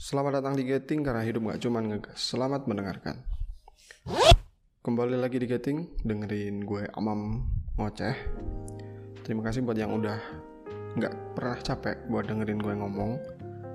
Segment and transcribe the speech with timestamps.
[0.00, 2.16] Selamat datang di Getting karena hidup gak cuman ngegas.
[2.16, 3.20] Selamat mendengarkan.
[4.80, 7.44] Kembali lagi di Getting, dengerin gue Amam
[7.76, 8.16] ngoceh.
[9.20, 10.16] Terima kasih buat yang udah
[10.96, 13.20] nggak pernah capek buat dengerin gue ngomong.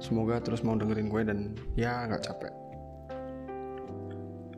[0.02, 2.54] Semoga terus mau dengerin gue dan ya nggak capek.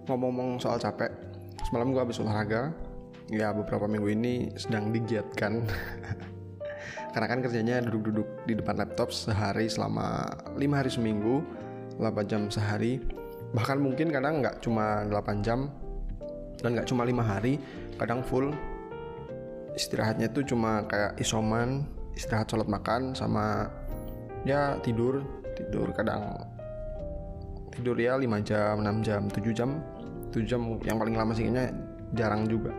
[0.08, 1.12] Ngomong-ngomong soal capek,
[1.68, 2.72] semalam gue habis olahraga.
[3.28, 5.68] Ya beberapa minggu ini sedang digiatkan.
[7.18, 11.42] karena kan kerjanya duduk-duduk di depan laptop sehari selama lima hari seminggu
[11.98, 13.02] 8 jam sehari.
[13.58, 15.66] Bahkan mungkin kadang nggak cuma 8 jam
[16.62, 17.58] dan nggak cuma lima hari
[17.98, 18.54] kadang full.
[19.74, 23.66] Istirahatnya itu cuma kayak isoman istirahat sholat makan sama
[24.46, 25.26] ya tidur.
[25.58, 26.22] Tidur kadang
[27.74, 29.82] tidur ya 5 jam 6 jam 7 jam.
[30.30, 31.74] 7 jam yang paling lama sih kayaknya
[32.14, 32.70] jarang juga.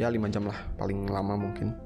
[0.00, 1.76] Ya 5 jam lah paling lama mungkin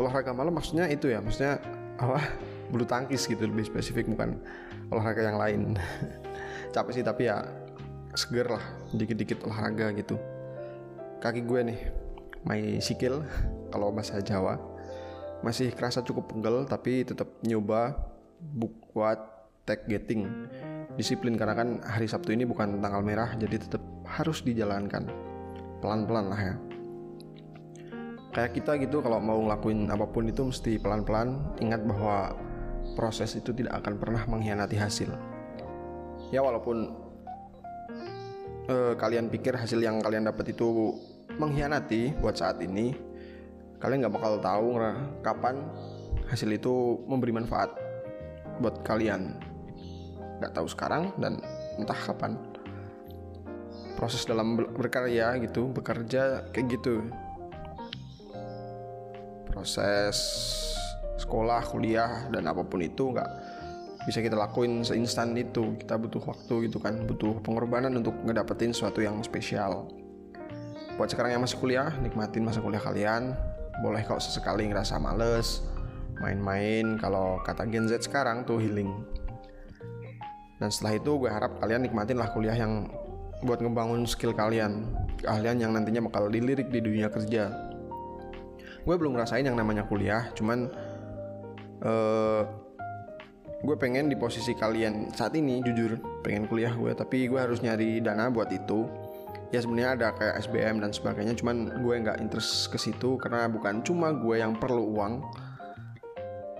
[0.00, 1.60] olahraga malam maksudnya itu ya maksudnya
[2.00, 2.24] apa?
[2.72, 4.40] Bulu tangkis gitu lebih spesifik bukan
[4.88, 5.60] olahraga yang lain.
[6.74, 7.44] Capek sih tapi ya
[8.16, 8.64] seger lah
[8.96, 10.16] dikit-dikit olahraga gitu.
[11.20, 11.80] Kaki gue nih
[12.48, 13.20] my sikil
[13.74, 14.56] kalau bahasa Jawa.
[15.44, 17.96] Masih kerasa cukup pegel tapi tetap nyoba
[18.40, 19.20] buat
[19.68, 20.48] tag getting.
[20.94, 25.10] Disiplin karena kan hari Sabtu ini bukan tanggal merah jadi tetap harus dijalankan.
[25.80, 26.54] Pelan-pelan lah ya
[28.30, 32.34] kayak kita gitu kalau mau ngelakuin apa pun itu mesti pelan-pelan ingat bahwa
[32.94, 35.10] proses itu tidak akan pernah mengkhianati hasil.
[36.30, 36.94] Ya walaupun
[38.70, 40.94] uh, kalian pikir hasil yang kalian dapat itu
[41.38, 42.94] mengkhianati buat saat ini
[43.80, 44.76] kalian nggak bakal tahu
[45.24, 45.56] kapan
[46.30, 47.74] hasil itu memberi manfaat
[48.62, 49.34] buat kalian.
[50.38, 51.42] Nggak tahu sekarang dan
[51.80, 52.38] entah kapan.
[53.98, 57.04] Proses dalam berkarya gitu bekerja kayak gitu
[59.52, 60.16] proses
[61.20, 63.30] sekolah, kuliah dan apa pun itu nggak
[64.08, 65.76] bisa kita lakuin seinstan itu.
[65.76, 69.86] Kita butuh waktu gitu kan, butuh pengorbanan untuk ngedapetin sesuatu yang spesial.
[70.96, 73.36] Buat sekarang yang masih kuliah, nikmatin masa kuliah kalian.
[73.80, 75.64] Boleh kok sesekali ngerasa males,
[76.20, 78.92] main-main kalau kata Gen Z sekarang tuh healing.
[80.60, 82.92] Dan setelah itu gue harap kalian nikmatin lah kuliah yang
[83.40, 84.92] buat ngebangun skill kalian,
[85.24, 87.69] keahlian yang nantinya bakal dilirik di dunia kerja
[88.84, 90.68] gue belum ngerasain yang namanya kuliah cuman
[91.84, 92.42] uh,
[93.60, 98.00] gue pengen di posisi kalian saat ini jujur pengen kuliah gue tapi gue harus nyari
[98.00, 98.88] dana buat itu.
[99.50, 103.82] Ya sebenarnya ada kayak SBM dan sebagainya cuman gue nggak interest ke situ karena bukan
[103.82, 105.26] cuma gue yang perlu uang.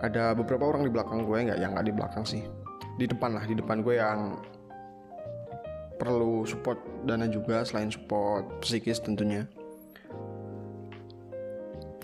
[0.02, 2.42] Ada beberapa orang di belakang gue nggak yang nggak di belakang sih.
[2.98, 4.36] Di depan lah di depan gue yang
[5.96, 9.44] perlu support dana juga selain support psikis tentunya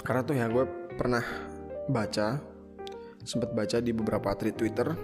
[0.07, 0.63] karena tuh ya gue
[0.95, 1.27] pernah
[1.91, 2.39] baca
[3.27, 4.95] sempat baca di beberapa tweet Twitter.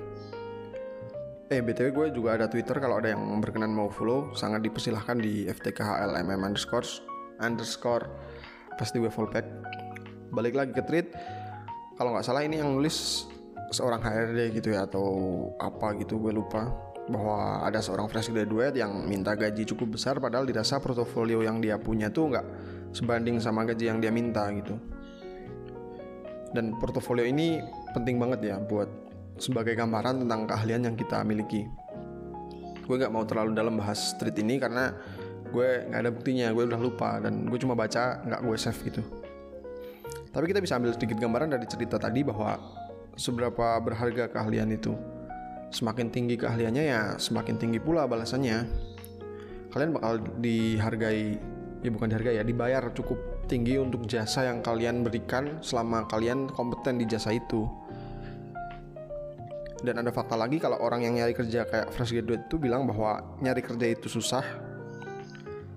[1.50, 5.50] Eh btw gue juga ada Twitter kalau ada yang berkenan mau follow sangat dipersilahkan di
[5.50, 6.86] ftkhlmm underscore
[7.42, 8.06] underscore
[8.78, 9.44] pasti gue follow back
[10.32, 11.12] balik lagi ke tweet
[11.98, 13.28] kalau nggak salah ini yang nulis
[13.74, 15.04] seorang HRD gitu ya atau
[15.58, 16.70] apa gitu gue lupa.
[17.02, 21.74] Bahwa ada seorang fresh graduate yang minta gaji cukup besar padahal dirasa portofolio yang dia
[21.74, 22.46] punya tuh nggak
[22.94, 24.78] sebanding sama gaji yang dia minta gitu
[26.52, 27.60] dan portofolio ini
[27.96, 28.88] penting banget ya buat
[29.40, 31.64] sebagai gambaran tentang keahlian yang kita miliki.
[32.84, 34.92] Gue nggak mau terlalu dalam bahas street ini karena
[35.52, 39.02] gue nggak ada buktinya gue udah lupa dan gue cuma baca nggak gue save gitu.
[40.32, 42.56] Tapi kita bisa ambil sedikit gambaran dari cerita tadi bahwa
[43.16, 44.96] seberapa berharga keahlian itu.
[45.72, 48.68] Semakin tinggi keahliannya ya semakin tinggi pula balasannya.
[49.72, 51.40] Kalian bakal dihargai
[51.80, 56.96] ya bukan dihargai ya dibayar cukup tinggi untuk jasa yang kalian berikan selama kalian kompeten
[56.96, 57.68] di jasa itu.
[59.84, 63.20] Dan ada fakta lagi kalau orang yang nyari kerja kayak fresh graduate itu bilang bahwa
[63.44, 64.40] nyari kerja itu susah.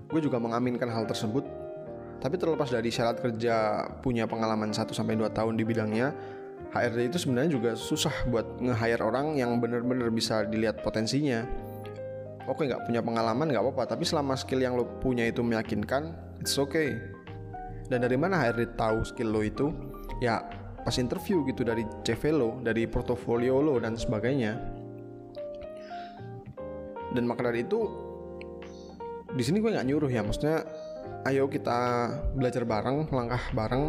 [0.08, 1.44] Gue juga mengaminkan hal tersebut.
[2.16, 4.96] Tapi terlepas dari syarat kerja punya pengalaman 1-2
[5.36, 6.16] tahun di bidangnya
[6.72, 11.44] HRD itu sebenarnya juga susah buat nge-hire orang yang bener-bener bisa dilihat potensinya.
[12.48, 13.98] Oke nggak punya pengalaman nggak apa-apa.
[13.98, 17.15] Tapi selama skill yang lo punya itu meyakinkan it's okay
[17.86, 19.70] dan dari mana HRD tahu skill lo itu?
[20.18, 20.42] Ya
[20.86, 24.54] pas interview gitu dari CV lo dari portofolio lo dan sebagainya.
[27.10, 27.86] Dan maka dari itu
[29.34, 30.22] di sini gue nggak nyuruh ya.
[30.22, 30.62] Maksudnya
[31.26, 33.84] ayo kita belajar bareng langkah bareng.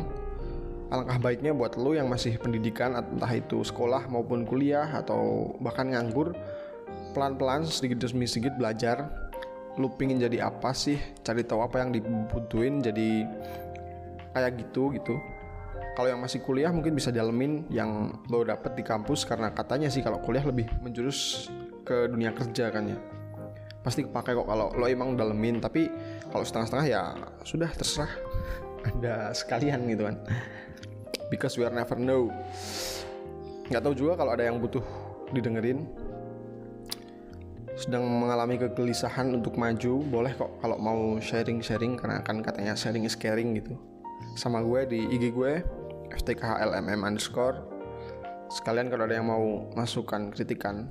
[0.87, 6.31] Alangkah baiknya buat lo yang masih pendidikan entah itu sekolah maupun kuliah atau bahkan nganggur
[7.11, 9.11] pelan-pelan sedikit demi sedikit belajar.
[9.75, 10.97] Lu pingin jadi apa sih?
[11.21, 13.27] Cari tahu apa yang dibutuhin jadi
[14.37, 15.17] kayak gitu gitu.
[15.97, 20.05] Kalau yang masih kuliah mungkin bisa dalemin yang lo dapet di kampus karena katanya sih
[20.05, 21.49] kalau kuliah lebih menjurus
[21.81, 22.97] ke dunia kerja kan ya.
[23.81, 25.89] Pasti kepake kok kalau lo emang dalemin tapi
[26.29, 27.01] kalau setengah-setengah ya
[27.41, 28.13] sudah terserah.
[28.93, 30.21] Anda sekalian gitu kan.
[31.33, 32.29] Because we are never know.
[33.67, 34.85] Nggak tahu juga kalau ada yang butuh
[35.33, 35.81] didengerin.
[37.73, 43.17] Sedang mengalami kegelisahan untuk maju boleh kok kalau mau sharing-sharing karena kan katanya sharing is
[43.17, 43.77] caring gitu
[44.37, 45.61] sama gue di IG gue
[46.13, 47.57] FTKHLMM underscore.
[48.47, 50.87] Sekalian kalau ada yang mau masukkan kritikan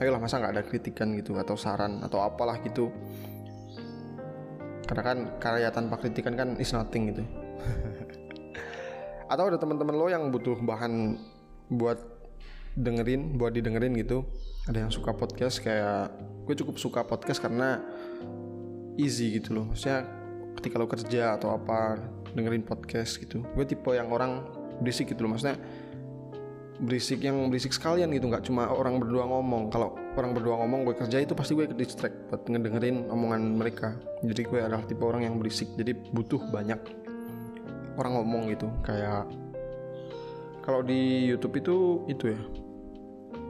[0.00, 2.88] ayolah masa nggak ada kritikan gitu atau saran atau apalah gitu.
[4.88, 7.22] Karena kan karya tanpa kritikan kan is nothing gitu.
[9.30, 11.20] Atau ada teman-teman lo yang butuh bahan
[11.70, 12.00] buat
[12.74, 14.24] dengerin buat didengerin gitu.
[14.66, 16.10] Ada yang suka podcast kayak
[16.48, 17.78] gue cukup suka podcast karena
[18.98, 19.64] easy gitu loh.
[19.70, 20.19] Maksudnya
[20.58, 22.00] ketika lo kerja atau apa
[22.34, 23.42] dengerin podcast gitu.
[23.54, 24.46] Gue tipe yang orang
[24.80, 25.60] berisik gitu loh maksudnya
[26.80, 29.68] berisik yang berisik sekalian gitu nggak cuma orang berdua ngomong.
[29.68, 34.00] Kalau orang berdua ngomong gue kerja itu pasti gue ke distract buat ngedengerin omongan mereka.
[34.24, 36.80] Jadi gue adalah tipe orang yang berisik jadi butuh banyak
[38.00, 38.72] orang ngomong gitu.
[38.80, 39.28] Kayak
[40.64, 41.76] kalau di YouTube itu
[42.08, 42.40] itu ya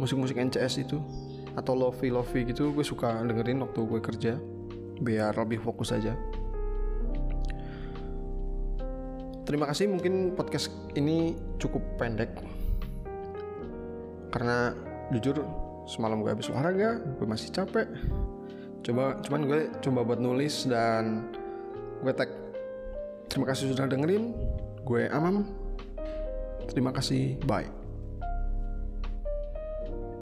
[0.00, 0.98] musik-musik NCS itu
[1.58, 4.32] atau lofi lofi gitu gue suka dengerin waktu gue kerja
[5.02, 6.14] biar lebih fokus aja
[9.50, 12.30] terima kasih mungkin podcast ini cukup pendek.
[14.30, 14.70] Karena
[15.10, 15.42] jujur
[15.90, 17.90] semalam gue habis olahraga gue masih capek.
[18.86, 21.34] Coba cuman gue coba buat nulis dan
[22.06, 22.30] gue tag.
[23.26, 24.38] Terima kasih sudah dengerin.
[24.86, 25.42] Gue Amam.
[26.70, 27.34] Terima kasih.
[27.42, 27.79] Bye